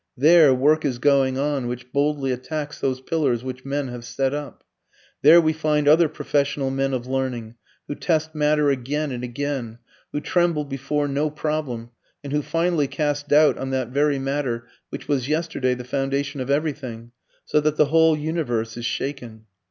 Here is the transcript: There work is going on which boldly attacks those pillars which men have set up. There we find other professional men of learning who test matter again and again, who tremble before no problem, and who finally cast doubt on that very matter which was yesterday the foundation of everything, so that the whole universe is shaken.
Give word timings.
There 0.17 0.51
work 0.51 0.83
is 0.83 0.97
going 0.97 1.37
on 1.37 1.67
which 1.67 1.91
boldly 1.91 2.31
attacks 2.31 2.79
those 2.79 2.99
pillars 3.01 3.43
which 3.43 3.63
men 3.65 3.89
have 3.89 4.03
set 4.03 4.33
up. 4.33 4.63
There 5.21 5.39
we 5.39 5.53
find 5.53 5.87
other 5.87 6.09
professional 6.09 6.71
men 6.71 6.91
of 6.95 7.05
learning 7.05 7.53
who 7.87 7.93
test 7.93 8.33
matter 8.33 8.71
again 8.71 9.11
and 9.11 9.23
again, 9.23 9.77
who 10.11 10.19
tremble 10.19 10.65
before 10.65 11.07
no 11.07 11.29
problem, 11.29 11.91
and 12.23 12.33
who 12.33 12.41
finally 12.41 12.87
cast 12.87 13.27
doubt 13.27 13.59
on 13.59 13.69
that 13.69 13.89
very 13.89 14.17
matter 14.17 14.67
which 14.89 15.07
was 15.07 15.27
yesterday 15.29 15.75
the 15.75 15.83
foundation 15.83 16.41
of 16.41 16.49
everything, 16.49 17.11
so 17.45 17.59
that 17.61 17.75
the 17.75 17.85
whole 17.93 18.17
universe 18.17 18.77
is 18.77 18.85
shaken. 18.87 19.45